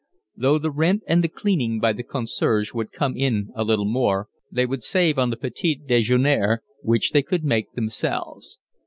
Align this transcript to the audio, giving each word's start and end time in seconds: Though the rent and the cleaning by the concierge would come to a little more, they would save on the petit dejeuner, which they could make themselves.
Though 0.35 0.57
the 0.57 0.71
rent 0.71 1.03
and 1.05 1.23
the 1.23 1.27
cleaning 1.27 1.79
by 1.79 1.93
the 1.93 2.01
concierge 2.01 2.73
would 2.73 2.91
come 2.91 3.13
to 3.13 3.43
a 3.53 3.63
little 3.63 3.85
more, 3.85 4.29
they 4.51 4.65
would 4.65 4.83
save 4.83 5.19
on 5.19 5.29
the 5.29 5.37
petit 5.37 5.75
dejeuner, 5.85 6.63
which 6.81 7.11
they 7.11 7.21
could 7.21 7.43
make 7.43 7.73
themselves. 7.73 8.57